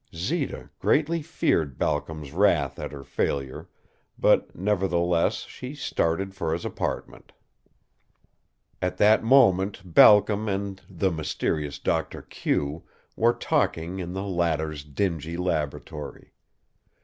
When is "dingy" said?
14.83-15.37